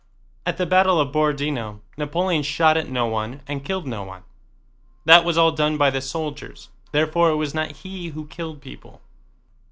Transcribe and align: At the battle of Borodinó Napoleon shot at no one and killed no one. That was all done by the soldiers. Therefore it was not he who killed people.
At 0.47 0.57
the 0.57 0.65
battle 0.65 0.99
of 0.99 1.11
Borodinó 1.13 1.81
Napoleon 1.95 2.41
shot 2.41 2.75
at 2.75 2.89
no 2.89 3.05
one 3.05 3.41
and 3.47 3.63
killed 3.63 3.85
no 3.85 4.01
one. 4.01 4.23
That 5.05 5.23
was 5.23 5.37
all 5.37 5.51
done 5.51 5.77
by 5.77 5.91
the 5.91 6.01
soldiers. 6.01 6.69
Therefore 6.91 7.29
it 7.29 7.35
was 7.35 7.53
not 7.53 7.71
he 7.83 8.07
who 8.07 8.25
killed 8.25 8.61
people. 8.63 9.01